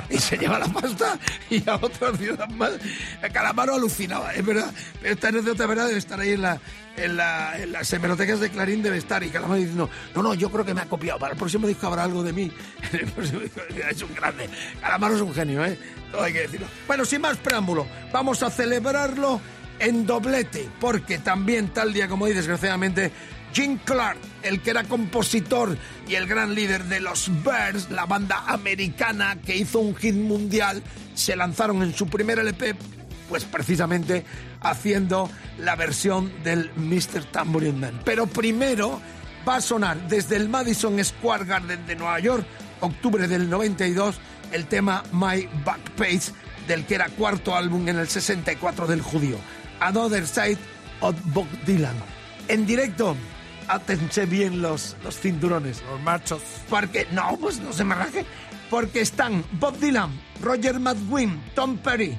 [0.10, 1.17] y se lleva la pasta
[1.50, 2.72] y a otra ciudad más.
[3.32, 4.72] Calamaro alucinaba, es verdad.
[5.02, 6.60] Pero esta anécdota, verdad, debe estar ahí en, la,
[6.98, 9.24] en, la- en las hemerotecas de Clarín, debe estar.
[9.24, 11.20] Y Calamaro diciendo, no, no, yo creo que me ha copiado.
[11.20, 12.51] Para el próximo disco habrá algo de mí.
[12.93, 14.49] El próximo disco, es un grande.
[14.82, 15.78] Calamaro es un genio, ¿eh?
[16.12, 16.68] Todo hay que decirlo.
[16.88, 19.41] Bueno, sin más preámbulo, vamos a celebrarlo
[19.80, 23.11] en doblete, porque también tal día como hoy, desgraciadamente,
[23.53, 28.43] Jim Clark, el que era compositor y el gran líder de los Bears, la banda
[28.47, 30.82] americana que hizo un hit mundial,
[31.13, 32.76] se lanzaron en su primer LP,
[33.30, 34.26] pues precisamente
[34.61, 37.26] haciendo la versión del Mr.
[37.32, 38.01] Tambourine Man.
[38.03, 38.99] Pero primero
[39.47, 42.45] va a sonar desde el Madison Square Garden de Nueva York,
[42.80, 44.15] octubre del 92,
[44.51, 46.32] el tema My Back Page,
[46.67, 49.38] del que era cuarto álbum en el 64 del judío.
[49.84, 50.58] Another Side
[51.02, 51.96] of Bob Dylan.
[52.48, 53.18] En directo,
[53.68, 56.42] átense bien los, los cinturones, los machos.
[56.70, 58.26] Porque, no, pues no se me raje.
[58.70, 60.10] Porque están Bob Dylan,
[60.42, 62.18] Roger McGuinn, Tom Perry,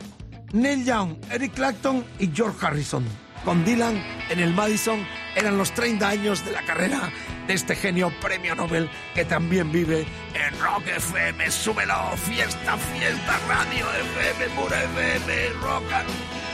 [0.52, 3.04] Neil Young, Eric Clapton y George Harrison.
[3.46, 4.98] Con Dylan en el Madison
[5.34, 7.10] eran los 30 años de la carrera
[7.46, 11.50] de este genio premio Nobel que también vive en Rock FM.
[11.50, 15.92] Súbelo, fiesta, fiesta, radio FM, pura FM, rock.
[15.92, 16.53] And...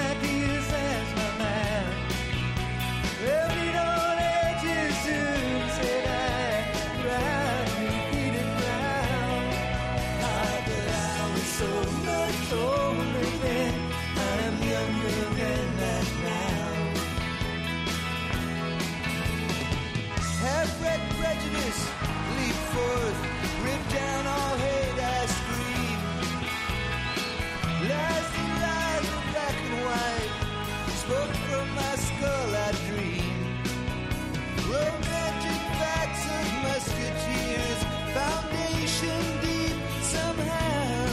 [29.91, 30.31] wine.
[31.03, 33.35] spoke from my skull, I dream.
[34.75, 37.81] Romantic facts of musketeers,
[38.17, 39.77] foundation deep
[40.15, 41.05] somehow.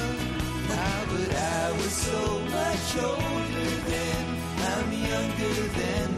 [0.73, 2.23] Now, but I was so
[2.59, 4.25] much older then.
[4.73, 6.18] I'm younger than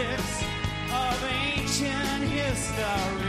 [0.00, 3.27] of ancient history.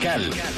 [0.00, 0.49] Tropical.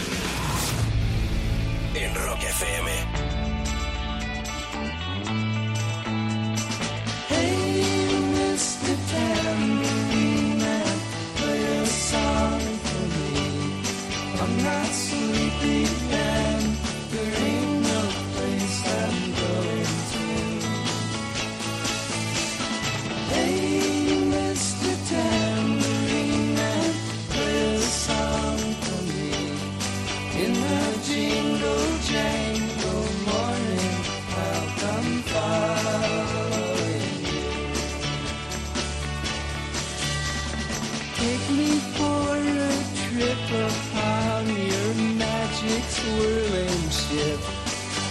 [43.54, 47.40] Upon your magic swirling ship.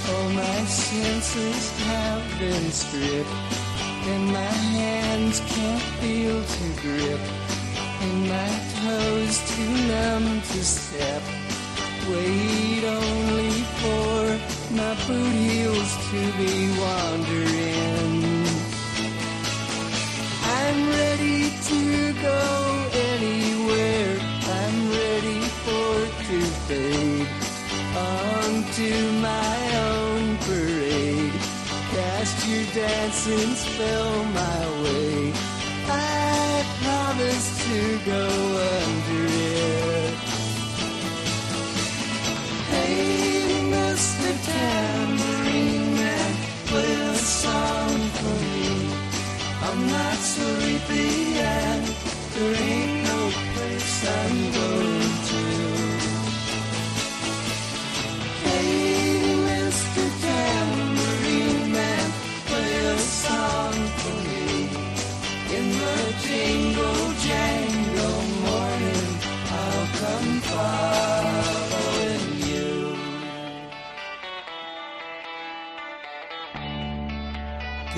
[0.10, 3.30] All my senses have been stripped,
[4.12, 7.20] and my hands can't feel to grip,
[8.02, 11.24] and my toes too numb to step.
[12.10, 14.22] Wait only for
[14.76, 18.46] my boot heels to be wandering.
[20.44, 22.81] I'm ready to go
[26.72, 27.28] fade
[27.96, 28.94] onto
[29.30, 29.58] my
[29.90, 31.34] own parade.
[31.94, 35.34] Cast your dancing spell my way.
[35.88, 37.80] I promise to
[38.12, 38.26] go
[38.84, 39.26] under
[39.60, 40.16] it.
[42.74, 43.02] Hey,
[43.76, 44.30] Mr.
[44.48, 46.32] Tambourine Man,
[46.70, 48.70] play a song for me.
[49.68, 51.21] I'm not sleepy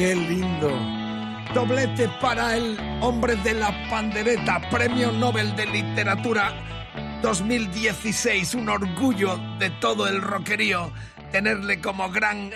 [0.04, 0.70] Qué lindo.
[1.54, 6.52] Doblete para el hombre de la pandereta, Premio Nobel de Literatura
[7.22, 8.56] 2016.
[8.56, 10.92] Un orgullo de todo el rockerío
[11.32, 12.54] tenerle como gran eh,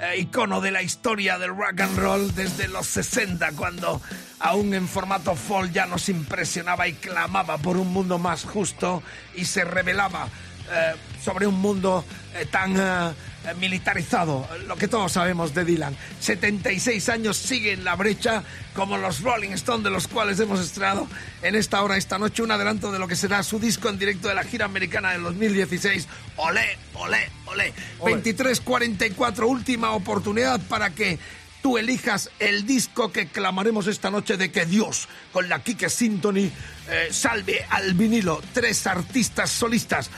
[0.00, 4.02] eh, icono de la historia del rock and roll desde los 60, cuando
[4.40, 9.04] aún en formato folk ya nos impresionaba y clamaba por un mundo más justo
[9.36, 10.26] y se revelaba
[10.68, 12.04] eh, sobre un mundo
[12.50, 13.14] tan
[13.58, 15.96] militarizado, lo que todos sabemos de Dylan.
[16.20, 18.42] 76 años sigue en la brecha,
[18.74, 21.06] como los Rolling Stones, de los cuales hemos estrenado
[21.42, 24.28] en esta hora, esta noche, un adelanto de lo que será su disco en directo
[24.28, 26.06] de la gira americana del 2016.
[26.36, 27.72] Olé, olé, olé.
[28.00, 31.18] 23.44, última oportunidad para que
[31.62, 36.50] tú elijas el disco que clamaremos esta noche de que Dios, con la Kike Symphony,
[36.88, 38.42] eh, salve al vinilo.
[38.52, 40.10] Tres artistas solistas.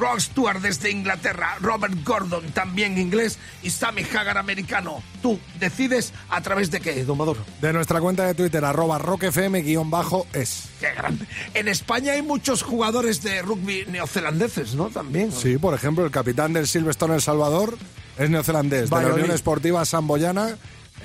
[0.00, 5.02] Rod Stewart desde Inglaterra, Robert Gordon también inglés y Sammy Hagar americano.
[5.20, 7.36] Tú decides a través de qué, Domador.
[7.60, 10.62] De nuestra cuenta de Twitter, arroba rockfm-es.
[10.80, 11.26] Qué grande.
[11.52, 14.88] En España hay muchos jugadores de rugby neozelandeses, ¿no?
[14.88, 15.30] También.
[15.32, 17.76] Sí, por ejemplo, el capitán del Silverstone El Salvador
[18.18, 18.88] es neozelandés.
[18.88, 19.12] De la.
[19.12, 20.56] Unión Esportiva Samboyana,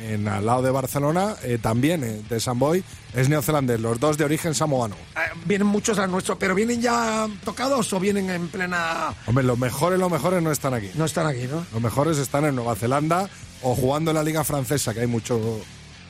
[0.01, 2.83] en, al lado de Barcelona, eh, también eh, de Samboy,
[3.13, 3.79] es neozelandés.
[3.79, 4.95] Los dos de origen samoano.
[5.15, 9.13] Eh, vienen muchos a nuestro, pero vienen ya tocados o vienen en plena.
[9.25, 10.89] Hombre, los mejores, los mejores no están aquí.
[10.95, 11.65] No están aquí, ¿no?
[11.73, 13.29] Los mejores están en Nueva Zelanda
[13.61, 15.61] o jugando en la Liga Francesa, que hay mucho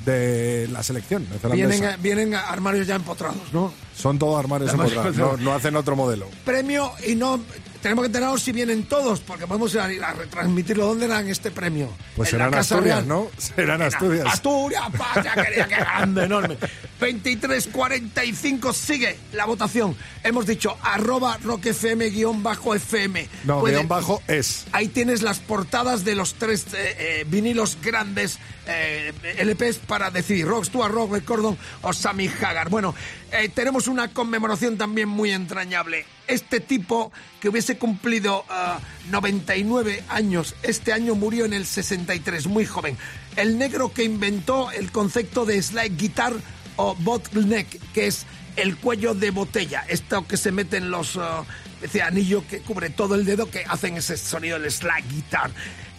[0.05, 1.67] de la selección neozelandesa.
[1.69, 3.73] Vienen, eh, vienen armarios ya empotrados, ¿no?
[3.95, 6.27] Son todos armarios Armarios empotrados, no, no hacen otro modelo.
[6.43, 7.39] Premio y no.
[7.85, 10.87] Tenemos que enterarnos si vienen todos, porque podemos ir a, ir a retransmitirlo.
[10.87, 11.87] ¿Dónde dan este premio?
[12.15, 13.07] Pues serán Asturias, Real.
[13.07, 13.27] ¿no?
[13.37, 14.25] Serán Asturias.
[14.25, 16.57] Asturias, vaya, quería que grande, enorme.
[16.99, 19.95] 23.45 sigue la votación.
[20.23, 23.29] Hemos dicho arroba rockfm guion bajo FM.
[23.43, 24.65] No, Puede- guion bajo es.
[24.71, 30.47] Ahí tienes las portadas de los tres eh, eh, vinilos grandes eh, LPs para decidir
[30.47, 32.69] Rock Stewart, Robert Gordon o Sammy Hagar.
[32.69, 32.95] Bueno,
[33.31, 36.05] eh, tenemos una conmemoración también muy entrañable.
[36.27, 38.79] Este tipo que hubiese cumplido ah,
[39.11, 42.97] 99 años, este año murió en el 63, muy joven.
[43.35, 46.33] El negro que inventó el concepto de slide guitar
[46.77, 51.43] o bottleneck, que es el cuello de botella, esto que se mete en los ah,
[51.81, 55.51] ese anillo que cubre todo el dedo que hacen ese sonido el slide guitar.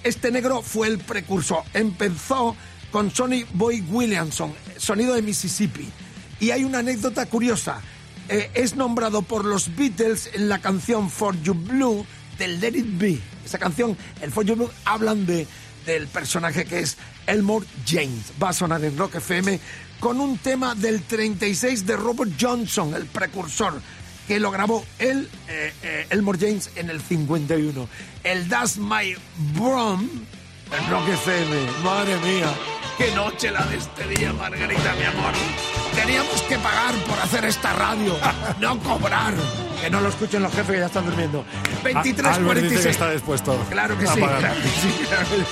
[0.07, 1.65] Este negro fue el precursor.
[1.75, 2.55] Empezó
[2.93, 5.89] con Sonny Boy Williamson, sonido de Mississippi.
[6.39, 7.81] Y hay una anécdota curiosa.
[8.29, 12.07] Eh, es nombrado por los Beatles en la canción For You Blue
[12.39, 13.19] del Let It Be.
[13.45, 15.49] Esa canción, el For You Blue, hablan de,
[15.87, 18.33] del personaje que es Elmore James.
[18.41, 19.59] Va a sonar en Rock FM
[19.99, 23.83] con un tema del 36 de Robert Johnson, el precursor,
[24.27, 27.89] que lo grabó él, eh, eh, Elmore James, en el 51.
[28.25, 29.17] El That's My
[29.55, 30.09] Brom
[30.77, 31.57] en Rock FM.
[31.85, 32.49] Madre mía,
[32.99, 35.33] qué noche la de este día, Margarita, mi amor.
[35.95, 38.17] Teníamos que pagar por hacer esta radio,
[38.61, 39.35] no cobrar.
[39.81, 41.45] Que no lo escuchen los jefes que ya están durmiendo.
[41.95, 42.01] A-
[42.35, 42.87] Albert dice que 23.46.
[42.91, 43.67] está dispuesto.
[43.71, 45.43] Claro que sí, claro que sí, claro que sí.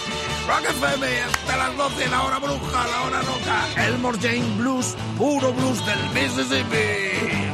[0.48, 3.86] Rock FM hasta las 12, la hora bruja, la hora loca.
[3.86, 7.53] Elmore James Blues, puro blues del Mississippi.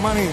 [0.00, 0.28] Money.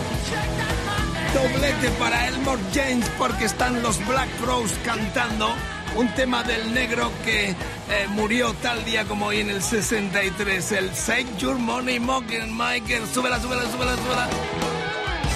[1.33, 5.53] Doblete para Elmore James porque están los Black Rose cantando
[5.95, 7.55] un tema del negro que eh,
[8.09, 13.03] murió tal día como hoy en el 63, el Save Your Money Mocking Michael.
[13.13, 14.29] Súbela, súbela, súbela, súbela.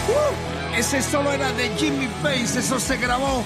[0.08, 3.43] Uh, ese solo era de Jimmy Page, eso se grabó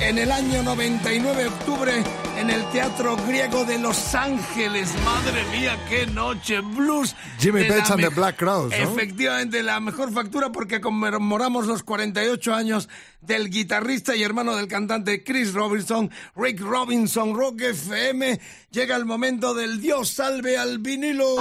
[0.00, 2.04] en el año 99 de octubre
[2.42, 4.92] en el Teatro Griego de Los Ángeles.
[5.04, 7.14] Madre mía, qué noche, blues.
[7.38, 8.76] Jimmy Page and the Black Crowes, ¿no?
[8.76, 12.88] Efectivamente, la mejor factura porque conmemoramos los 48 años
[13.20, 18.40] del guitarrista y hermano del cantante Chris Robinson, Rick Robinson, Rock FM.
[18.72, 21.36] Llega el momento del Dios salve al vinilo.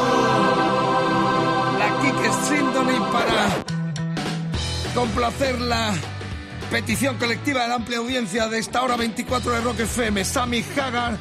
[1.79, 3.65] La Kike Symphony para
[4.93, 5.95] complacer la
[6.71, 10.23] petición colectiva de la amplia audiencia de esta hora 24 de Rock FM.
[10.23, 11.17] Sammy Hagar,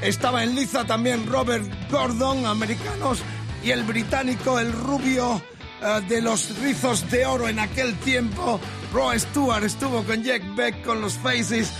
[0.00, 3.18] estaba en liza también Robert Gordon, americanos,
[3.64, 5.42] y el británico, el rubio
[5.82, 8.60] eh, de los rizos de oro en aquel tiempo.
[8.92, 11.72] Roy Stewart estuvo con Jack Beck, con los Faces,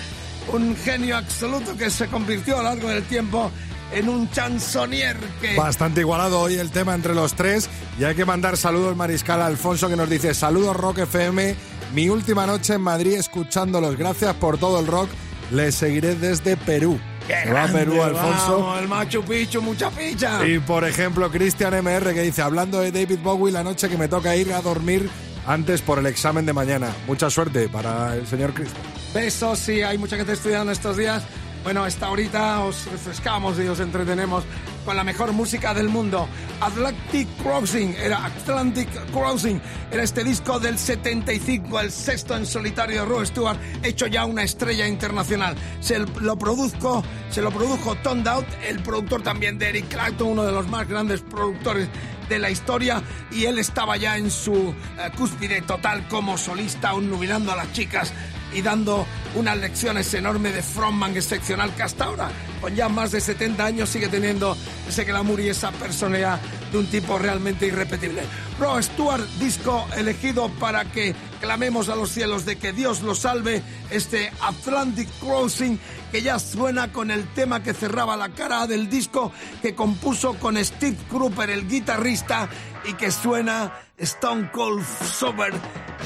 [0.52, 3.52] un genio absoluto que se convirtió a lo largo del tiempo
[3.92, 5.56] en un chansonnier que...
[5.56, 9.88] Bastante igualado hoy el tema entre los tres y hay que mandar saludos Mariscal Alfonso
[9.88, 11.54] que nos dice saludos Rock FM,
[11.92, 15.08] mi última noche en Madrid escuchándolos, gracias por todo el rock,
[15.50, 16.98] les seguiré desde Perú.
[17.26, 18.58] ¡Qué Se va a Perú Alfonso.
[18.60, 20.46] vamos, el Machu Picchu, mucha picha.
[20.46, 24.08] Y por ejemplo, Cristian MR que dice, hablando de David Bowie, la noche que me
[24.08, 25.08] toca ir a dormir
[25.46, 26.90] antes por el examen de mañana.
[27.06, 28.82] Mucha suerte para el señor Cristian.
[29.14, 31.22] Besos, sí, hay mucha gente estudiando estos días.
[31.64, 34.44] Bueno, hasta ahorita os refrescamos y os entretenemos
[34.84, 36.28] con la mejor música del mundo.
[36.60, 43.06] Atlantic Crossing, era Atlantic Crossing, era este disco del 75, el sexto en solitario de
[43.06, 45.56] Rod Stewart, hecho ya una estrella internacional.
[45.80, 48.22] Se lo produjo, se lo produjo Tom
[48.68, 51.88] el productor también de Eric Clapton, uno de los más grandes productores
[52.28, 57.10] de la historia y él estaba ya en su eh, cúspide total como solista, aún
[57.12, 58.12] a las chicas
[58.54, 62.30] y dando unas lecciones enormes de frontman excepcional que hasta ahora,
[62.60, 64.56] con ya más de 70 años, sigue teniendo
[64.88, 66.40] ese glamour y esa personalidad
[66.70, 68.22] de un tipo realmente irrepetible.
[68.58, 73.62] Rod Stewart, disco elegido para que clamemos a los cielos de que Dios lo salve,
[73.90, 75.78] este Atlantic Crossing
[76.12, 80.62] que ya suena con el tema que cerraba la cara del disco que compuso con
[80.64, 82.48] Steve Cropper, el guitarrista,
[82.84, 85.52] y que suena Stone Cold Sober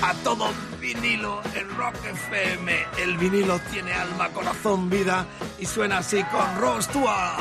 [0.03, 0.47] a todo
[0.79, 2.73] vinilo en Rock FM.
[2.99, 5.27] El vinilo tiene alma, corazón, vida
[5.59, 7.37] y suena así con Stewart.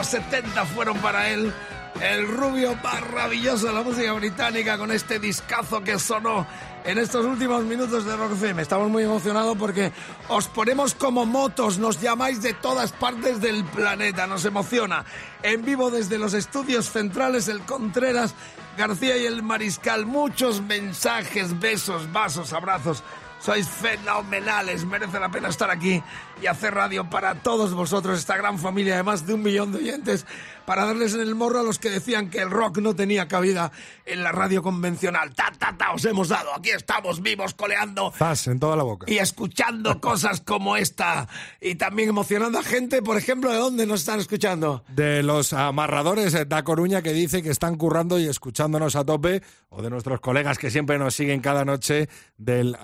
[0.00, 1.52] Los 70 fueron para él.
[2.00, 6.46] El rubio maravilloso de la música británica con este discazo que sonó
[6.86, 8.62] en estos últimos minutos de Rock FM.
[8.62, 9.92] Estamos muy emocionados porque
[10.28, 15.04] os ponemos como motos, nos llamáis de todas partes del planeta, nos emociona.
[15.42, 18.34] En vivo desde los estudios centrales, el Contreras,
[18.78, 20.06] García y el Mariscal.
[20.06, 23.04] Muchos mensajes, besos, vasos, abrazos
[23.40, 26.02] Sois fenomenales, merece la pena estar aquí
[26.42, 29.78] y hacer radio para todos vosotros, esta gran familia de más de un millón de
[29.78, 30.26] oyentes,
[30.66, 33.72] para darles en el morro a los que decían que el rock no tenía cabida
[34.06, 35.34] en la radio convencional.
[35.34, 39.06] Ta, ta, ta, os hemos dado, aquí estamos vivos, coleando Zas, en toda la boca.
[39.10, 41.26] y escuchando cosas como esta
[41.60, 44.84] y también emocionando a gente, por ejemplo, ¿de dónde nos están escuchando?
[44.88, 49.42] De los amarradores de Da Coruña que dice que están currando y escuchándonos a tope,
[49.70, 52.76] o de nuestros colegas que siempre nos siguen cada noche del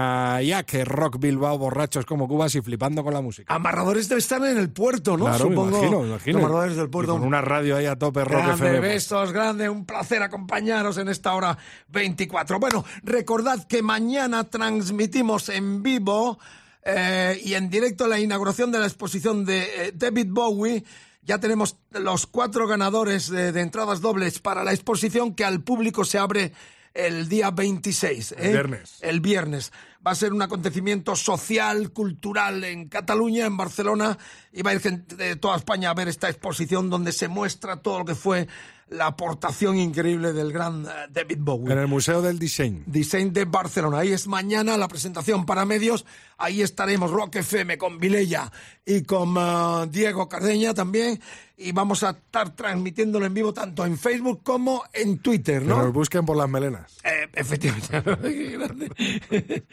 [0.00, 3.52] Anayac Rock Bilbao, borrachos como cubas y flipando con la música.
[3.54, 5.26] Amarradores debe estar en el puerto, ¿no?
[5.26, 5.78] Claro, me Supongo.
[5.78, 6.38] imagino, me imagino.
[6.38, 7.12] Amarradores del Y puerto.
[7.12, 8.80] con una radio ahí a tope, Rock Grande, FM.
[8.80, 11.56] besos, grande, un placer acompañaros en esta hora
[11.88, 12.58] 24.
[12.58, 16.38] Bueno, recordad que mañana transmitimos en vivo
[16.84, 20.84] eh, y en directo la inauguración de la exposición de eh, David Bowie.
[21.22, 26.04] Ya tenemos los cuatro ganadores de, de entradas dobles para la exposición que al público
[26.04, 26.52] se abre
[26.94, 28.32] el día 26.
[28.38, 28.50] El ¿eh?
[28.50, 28.98] viernes.
[29.00, 29.72] El viernes.
[30.06, 34.16] Va a ser un acontecimiento social, cultural en Cataluña, en Barcelona,
[34.50, 37.76] y va a ir gente de toda España a ver esta exposición donde se muestra
[37.76, 38.48] todo lo que fue
[38.90, 41.72] la aportación increíble del gran eh, David Bowie.
[41.72, 42.82] En el Museo del Diseño.
[42.86, 43.98] Design de Barcelona.
[43.98, 46.04] Ahí es mañana la presentación para medios.
[46.36, 48.50] Ahí estaremos Rock FM con Vilella
[48.84, 51.20] y con eh, Diego Cardeña también.
[51.62, 55.76] Y vamos a estar transmitiéndolo en vivo tanto en Facebook como en Twitter, ¿no?
[55.82, 56.96] nos busquen por las melenas.
[57.04, 58.90] Eh, efectivamente.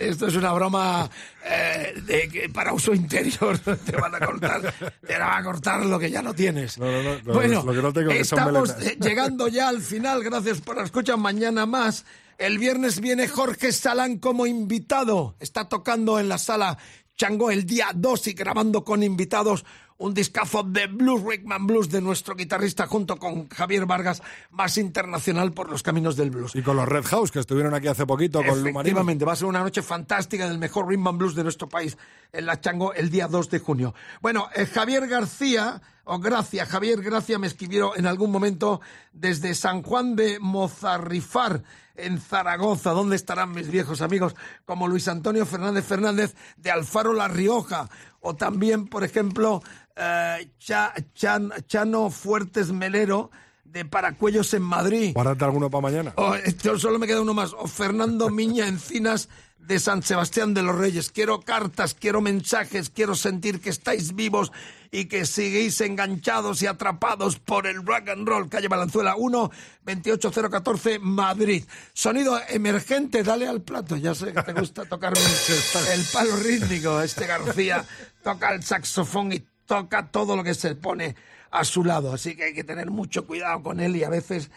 [0.00, 1.08] Esto es una broma
[1.44, 3.56] eh, de que para uso interior.
[3.86, 4.74] Te van a cortar,
[5.06, 6.78] te van a cortar lo que ya no tienes.
[6.78, 8.92] No, no, no, bueno, lo que no tengo que son estamos melenas.
[8.92, 10.24] eh, llegando ya al final.
[10.24, 11.16] Gracias por la escucha.
[11.16, 12.04] Mañana más.
[12.38, 15.36] El viernes viene Jorge Salán como invitado.
[15.38, 16.76] Está tocando en la sala
[17.16, 19.64] Chango el día 2 y grabando con invitados
[19.98, 25.52] un discazo de Blues, Rickman Blues, de nuestro guitarrista junto con Javier Vargas, más internacional
[25.52, 26.54] por los caminos del blues.
[26.54, 28.80] Y con los Red House, que estuvieron aquí hace poquito con Lu Marino.
[28.80, 31.96] Efectivamente, va a ser una noche fantástica del mejor and blues de nuestro país
[32.32, 33.94] en la Chango el día 2 de junio.
[34.20, 38.80] Bueno, eh, Javier García, o Gracia, Javier Gracia me escribió en algún momento
[39.12, 41.62] desde San Juan de Mozarrifar,
[41.96, 44.34] en Zaragoza, donde estarán mis viejos amigos
[44.64, 47.88] como Luis Antonio Fernández Fernández de Alfaro La Rioja,
[48.20, 49.62] o también, por ejemplo,
[49.96, 53.30] eh, Cha- Chan- Chano Fuertes Melero
[53.64, 55.12] de Paracuellos en Madrid.
[55.14, 56.12] Guárdate alguno para mañana.
[56.16, 57.52] O, esto solo me queda uno más.
[57.52, 59.28] O Fernando Miña Encinas
[59.66, 61.10] de San Sebastián de los Reyes.
[61.10, 64.52] Quiero cartas, quiero mensajes, quiero sentir que estáis vivos
[64.90, 68.48] y que seguís enganchados y atrapados por el rock and roll.
[68.48, 69.50] Calle Balanzuela 1,
[69.84, 71.64] 28014, Madrid.
[71.92, 73.96] Sonido emergente, dale al plato.
[73.96, 75.20] Ya sé que te gusta tocarme
[75.92, 77.00] el palo rítmico.
[77.00, 77.84] Este García
[78.22, 81.16] toca el saxofón y toca todo lo que se pone
[81.50, 82.12] a su lado.
[82.12, 84.50] Así que hay que tener mucho cuidado con él y a veces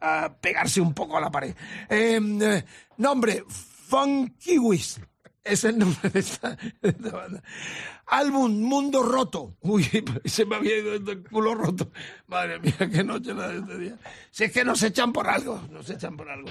[0.00, 1.54] a pegarse un poco a la pared.
[1.88, 2.64] Eh, eh,
[2.96, 3.44] nombre,
[3.88, 5.00] Fun Kiwis.
[5.42, 7.42] Es el nombre de esta, de esta banda.
[8.06, 9.56] Álbum Mundo Roto.
[9.60, 9.88] Uy,
[10.26, 11.90] se me había ido el culo roto.
[12.26, 13.98] Madre mía, qué noche la de este día.
[14.30, 16.48] Si es que nos echan por algo, nos echan por algo.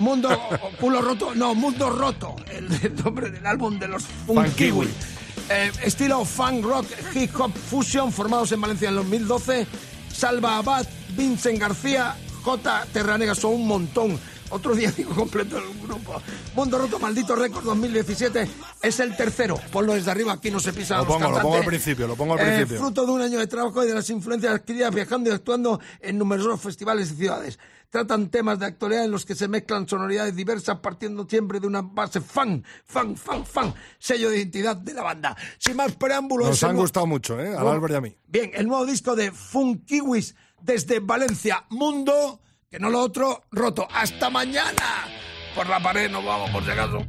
[0.00, 4.36] Mundo o culo roto, no, Mundo Roto, el, el nombre del álbum de los Fun
[4.36, 4.88] Fun Kiwis.
[4.88, 5.20] Kiwi.
[5.50, 9.66] Eh, estilo funk rock, hip hop fusion, formados en Valencia en 2012.
[10.12, 10.86] Salva Abad,
[11.16, 12.86] Vincent García, J.
[12.92, 14.20] Terranega, son un montón.
[14.50, 16.20] Otro día digo completo el grupo.
[16.56, 18.48] Mundo Roto, Maldito Récord 2017.
[18.82, 19.58] Es el tercero.
[19.70, 20.96] Ponlo desde arriba, aquí no se pisa.
[20.98, 22.78] Lo los pongo, lo pongo al principio, lo pongo al Eh, principio.
[22.78, 26.18] fruto de un año de trabajo y de las influencias adquiridas viajando y actuando en
[26.18, 27.58] numerosos festivales y ciudades.
[27.90, 31.82] Tratan temas de actualidad en los que se mezclan sonoridades diversas partiendo siempre de una
[31.82, 35.36] base fan, fan, fan, fan, sello de identidad de la banda.
[35.58, 36.48] Sin más preámbulos.
[36.50, 37.50] Nos han gustado mucho, ¿eh?
[37.54, 38.16] Bueno, Albert y a mí.
[38.28, 42.40] Bien, el nuevo disco de Fun Kiwis desde Valencia, Mundo,
[42.70, 43.88] que no lo otro, roto.
[43.92, 45.08] ¡Hasta mañana!
[45.56, 47.04] Por la pared nos vamos, por si acaso.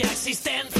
[0.00, 0.79] Propia existencia,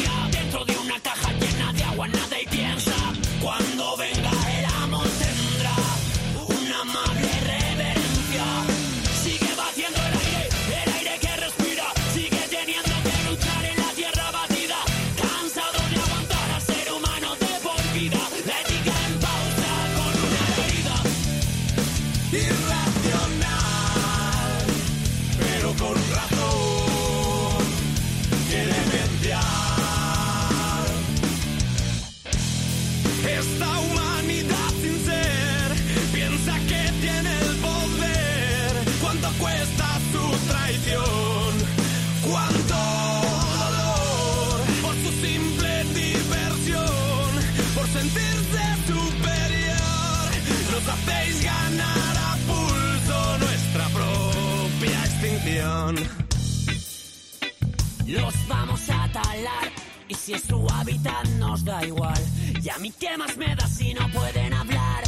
[58.50, 59.70] vamos a talar.
[60.08, 62.22] Y si es su hábitat nos da igual.
[62.62, 65.04] Y a mí qué más me da si no pueden hablar.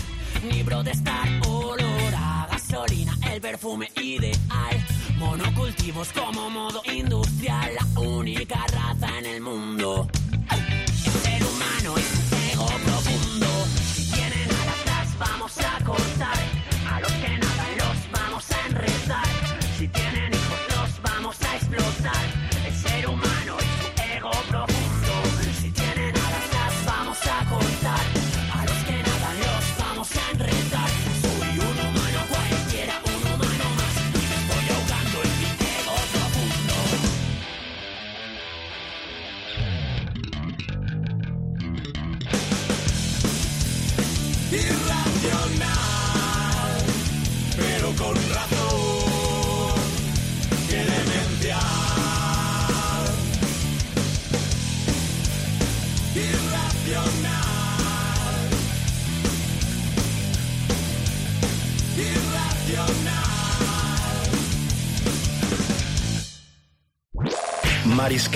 [0.49, 4.76] Ni protestar olor a gasolina, el perfume ideal.
[5.18, 10.09] Monocultivos como modo industrial, la única raza en el mundo.
[10.51, 13.47] El ser humano es un ego profundo.
[13.95, 16.52] Si tienen alas las vamos a cortar.